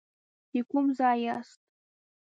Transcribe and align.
د 0.51 0.53
کوم 0.69 0.85
ځای 0.97 1.17
یاست. 1.25 1.61